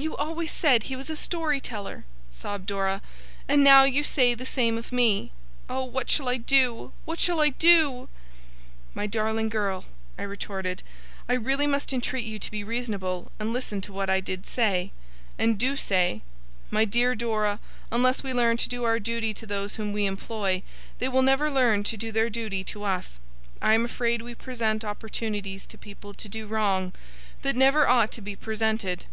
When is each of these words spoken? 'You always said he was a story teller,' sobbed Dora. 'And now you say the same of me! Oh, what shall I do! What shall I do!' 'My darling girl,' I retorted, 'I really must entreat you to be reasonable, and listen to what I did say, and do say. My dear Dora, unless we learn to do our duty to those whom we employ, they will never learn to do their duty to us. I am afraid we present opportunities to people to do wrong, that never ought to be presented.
'You 0.00 0.16
always 0.16 0.50
said 0.50 0.84
he 0.84 0.96
was 0.96 1.10
a 1.10 1.14
story 1.16 1.60
teller,' 1.60 2.06
sobbed 2.30 2.64
Dora. 2.64 3.02
'And 3.46 3.62
now 3.62 3.84
you 3.84 4.02
say 4.02 4.32
the 4.32 4.46
same 4.46 4.78
of 4.78 4.92
me! 4.92 5.30
Oh, 5.68 5.84
what 5.84 6.08
shall 6.08 6.26
I 6.30 6.38
do! 6.38 6.92
What 7.04 7.20
shall 7.20 7.38
I 7.42 7.50
do!' 7.50 8.08
'My 8.94 9.06
darling 9.06 9.50
girl,' 9.50 9.84
I 10.18 10.22
retorted, 10.22 10.82
'I 11.28 11.34
really 11.34 11.66
must 11.66 11.92
entreat 11.92 12.24
you 12.24 12.38
to 12.38 12.50
be 12.50 12.64
reasonable, 12.64 13.30
and 13.38 13.52
listen 13.52 13.82
to 13.82 13.92
what 13.92 14.08
I 14.08 14.20
did 14.22 14.46
say, 14.46 14.90
and 15.38 15.58
do 15.58 15.76
say. 15.76 16.22
My 16.70 16.86
dear 16.86 17.14
Dora, 17.14 17.60
unless 17.92 18.22
we 18.22 18.32
learn 18.32 18.56
to 18.56 18.70
do 18.70 18.84
our 18.84 18.98
duty 19.00 19.34
to 19.34 19.44
those 19.46 19.74
whom 19.74 19.92
we 19.92 20.06
employ, 20.06 20.62
they 20.98 21.08
will 21.08 21.20
never 21.20 21.50
learn 21.50 21.84
to 21.84 21.98
do 21.98 22.10
their 22.10 22.30
duty 22.30 22.64
to 22.64 22.84
us. 22.84 23.20
I 23.60 23.74
am 23.74 23.84
afraid 23.84 24.22
we 24.22 24.34
present 24.34 24.82
opportunities 24.82 25.66
to 25.66 25.76
people 25.76 26.14
to 26.14 26.28
do 26.30 26.46
wrong, 26.46 26.94
that 27.42 27.54
never 27.54 27.86
ought 27.86 28.10
to 28.12 28.22
be 28.22 28.34
presented. 28.34 29.04